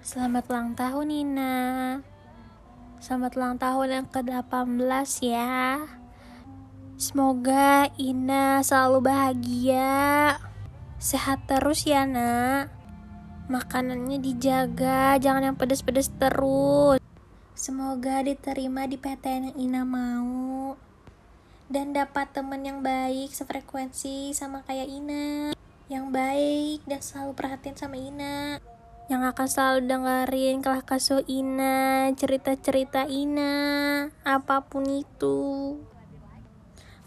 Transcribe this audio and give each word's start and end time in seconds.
Selamat 0.00 0.48
ulang 0.48 0.72
tahun 0.72 1.12
Nina 1.12 1.56
Selamat 3.04 3.36
ulang 3.36 3.60
tahun 3.60 3.88
yang 4.00 4.06
ke-18 4.08 5.08
ya. 5.20 5.76
Semoga 6.96 7.84
Ina 8.00 8.64
selalu 8.64 9.04
bahagia. 9.04 10.40
Sehat 10.96 11.44
terus 11.44 11.84
ya 11.84 12.08
nak. 12.08 12.72
Makanannya 13.52 14.16
dijaga 14.24 15.20
Jangan 15.20 15.52
yang 15.52 15.56
pedes-pedes 15.60 16.08
terus. 16.16 16.96
Semoga 17.52 18.24
diterima 18.24 18.88
di 18.88 18.96
PTN 18.96 19.52
yang 19.52 19.56
Ina 19.60 19.82
mau. 19.84 20.80
Dan 21.68 21.92
dapat 21.92 22.32
temen 22.32 22.64
yang 22.64 22.80
baik 22.80 23.36
Sefrekuensi 23.36 24.32
sama 24.32 24.64
kayak 24.64 24.88
Ina. 24.88 25.52
Yang 25.92 26.06
baik 26.08 26.78
dan 26.88 27.04
selalu 27.04 27.32
perhatian 27.36 27.76
sama 27.76 28.00
Ina 28.00 28.69
yang 29.10 29.26
akan 29.26 29.50
selalu 29.50 29.90
dengerin 29.90 30.62
kelah 30.62 30.86
kaso 30.86 31.18
Ina, 31.26 32.14
cerita-cerita 32.14 33.10
Ina, 33.10 34.06
apa 34.22 34.62
pun 34.70 34.86
itu. 34.86 35.74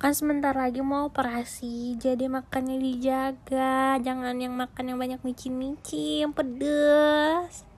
Kan 0.00 0.16
sebentar 0.16 0.56
lagi 0.56 0.80
mau 0.80 1.12
operasi, 1.12 2.00
jadi 2.00 2.24
makannya 2.32 2.80
dijaga, 2.80 4.00
jangan 4.00 4.32
yang 4.40 4.56
makan 4.56 4.88
yang 4.88 4.96
banyak 4.96 5.20
micin-micin, 5.20 6.32
pedes. 6.32 7.68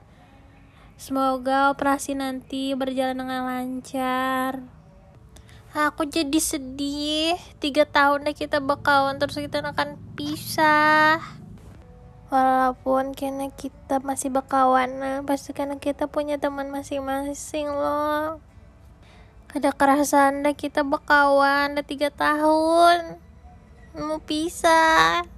Semoga 0.95 1.75
operasi 1.75 2.15
nanti 2.15 2.79
berjalan 2.79 3.19
dengan 3.19 3.43
lancar. 3.43 4.63
Aku 5.75 6.07
jadi 6.07 6.39
sedih, 6.39 7.35
tiga 7.59 7.91
tahun 7.91 8.23
deh 8.23 8.39
kita 8.39 8.63
bakawan 8.63 9.19
terus 9.19 9.35
kita 9.35 9.67
akan 9.67 9.99
pisah 10.15 11.42
walaupun 12.33 13.13
karena 13.13 13.53
kita 13.53 14.01
masih 14.01 14.33
berkawan 14.33 14.97
pasti 15.29 15.53
karena 15.53 15.77
kita 15.77 16.09
punya 16.09 16.41
teman 16.41 16.73
masing-masing 16.73 17.69
loh. 17.69 18.41
Ada 19.53 19.77
kerasaan 19.77 20.41
dah 20.41 20.57
kita 20.57 20.81
berkawan 20.81 21.77
udah 21.77 21.85
tiga 21.85 22.09
tahun. 22.09 23.21
Mau 23.93 24.17
pisah 24.25 25.29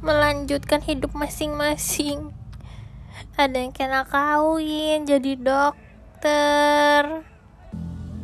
melanjutkan 0.00 0.80
hidup 0.80 1.12
masing-masing. 1.12 2.32
Ada 3.36 3.68
yang 3.68 3.76
kena 3.76 4.08
kawin 4.08 5.04
jadi 5.04 5.36
dokter. 5.36 7.28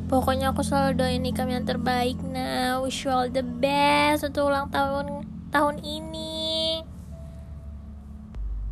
Pokoknya 0.08 0.56
aku 0.56 0.64
selalu 0.64 0.96
doain 0.96 1.28
kami 1.36 1.60
yang 1.60 1.68
terbaik. 1.68 2.16
Nah 2.24 2.80
wish 2.80 3.04
you 3.04 3.12
all 3.12 3.28
the 3.28 3.44
best 3.44 4.24
untuk 4.24 4.48
ulang 4.48 4.72
tahun 4.72 5.28
tahun 5.52 5.84
ini 5.84 6.37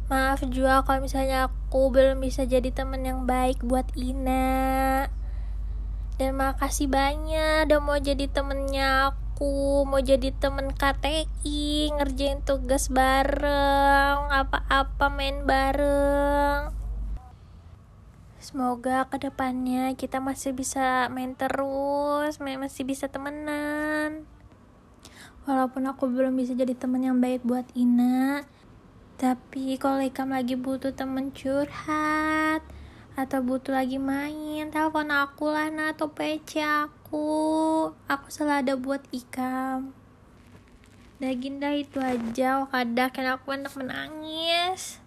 Maaf 0.06 0.38
juga 0.46 0.86
kalau 0.86 1.02
misalnya 1.02 1.50
aku 1.50 1.90
belum 1.90 2.22
bisa 2.22 2.46
jadi 2.46 2.70
temen 2.70 3.02
yang 3.02 3.26
baik 3.26 3.58
buat 3.66 3.90
Ina. 3.98 5.10
Dan 6.14 6.38
makasih 6.38 6.86
banyak 6.86 7.66
udah 7.66 7.80
mau 7.82 7.98
jadi 7.98 8.30
temennya 8.30 9.10
aku, 9.10 9.82
mau 9.82 9.98
jadi 9.98 10.30
temen 10.30 10.70
KTI, 10.70 11.90
ngerjain 11.90 12.38
tugas 12.46 12.86
bareng, 12.86 14.30
apa-apa 14.30 15.10
main 15.10 15.42
bareng. 15.42 16.70
Semoga 18.38 19.10
ke 19.10 19.18
depannya 19.18 19.90
kita 19.98 20.22
masih 20.22 20.54
bisa 20.54 21.10
main 21.10 21.34
terus, 21.34 22.38
masih 22.38 22.86
bisa 22.86 23.10
temenan. 23.10 24.22
Walaupun 25.50 25.82
aku 25.90 26.06
belum 26.06 26.38
bisa 26.38 26.54
jadi 26.54 26.78
temen 26.78 27.02
yang 27.02 27.18
baik 27.18 27.42
buat 27.42 27.66
Ina, 27.74 28.46
tapi 29.16 29.80
kalau 29.80 30.04
Ikam 30.04 30.28
lagi 30.28 30.60
butuh 30.60 30.92
temen 30.92 31.32
curhat 31.32 32.60
atau 33.16 33.40
butuh 33.40 33.72
lagi 33.72 33.96
main, 33.96 34.68
telepon 34.68 35.08
aku 35.08 35.48
lah 35.48 35.72
nah 35.72 35.96
atau 35.96 36.12
PC 36.12 36.60
aku. 36.60 37.88
Aku 38.12 38.26
selalu 38.28 38.52
ada 38.60 38.74
buat 38.76 39.00
Ikam. 39.08 39.96
Daginda 41.16 41.72
itu 41.72 41.96
aja, 41.96 42.68
kadang 42.68 43.08
kan 43.08 43.26
aku 43.40 43.56
enak 43.56 43.72
menangis. 43.72 45.00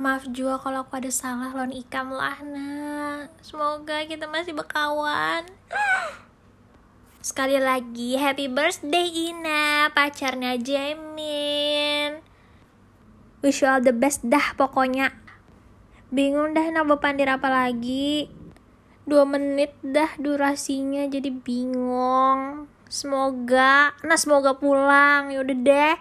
Maaf 0.00 0.24
juga 0.32 0.56
kalau 0.56 0.88
aku 0.88 0.96
ada 0.96 1.12
salah 1.12 1.52
lawan 1.52 1.76
Ikam 1.76 2.08
lah 2.08 2.40
nah. 2.40 3.28
Semoga 3.44 4.08
kita 4.08 4.24
masih 4.24 4.56
berkawan. 4.56 5.44
Sekali 7.20 7.60
lagi, 7.60 8.16
happy 8.16 8.48
birthday 8.48 9.04
Ina, 9.28 9.92
pacarnya 9.92 10.56
Jamin 10.56 12.27
wish 13.40 13.62
you 13.62 13.68
all 13.70 13.82
the 13.82 13.94
best 13.94 14.24
dah 14.26 14.54
pokoknya. 14.54 15.14
Bingung 16.08 16.56
dah 16.56 16.64
nak 16.72 16.88
pandir 17.02 17.28
apa 17.28 17.48
lagi. 17.50 18.30
Dua 19.08 19.24
menit 19.24 19.72
dah 19.80 20.12
durasinya 20.20 21.08
jadi 21.08 21.32
bingung. 21.32 22.68
Semoga 22.88 23.96
nah 24.04 24.18
semoga 24.20 24.56
pulang. 24.56 25.32
Yaudah 25.32 25.58
deh. 25.58 25.96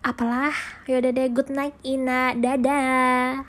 Apalah 0.00 0.56
yaudah 0.88 1.12
deh. 1.12 1.28
Good 1.28 1.52
night 1.52 1.76
Ina. 1.84 2.32
Dadah 2.36 3.36